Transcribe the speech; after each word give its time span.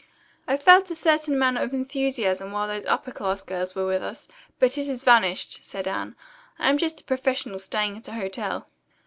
"I 0.47 0.57
felt 0.57 0.89
a 0.89 0.95
certain 0.95 1.35
amount 1.35 1.59
of 1.59 1.73
enthusiasm 1.73 2.51
while 2.51 2.67
those 2.67 2.85
upper 2.87 3.11
class 3.11 3.43
girls 3.43 3.75
were 3.75 3.85
with 3.85 4.01
us, 4.01 4.27
but 4.57 4.75
it 4.75 4.87
has 4.87 5.03
vanished," 5.03 5.63
said 5.63 5.87
Anne. 5.87 6.15
"I 6.57 6.71
am 6.71 6.79
just 6.79 7.01
a 7.01 7.03
professional 7.03 7.59
staying 7.59 7.97
at 7.97 8.07
a 8.07 8.13
hotel." 8.13 8.67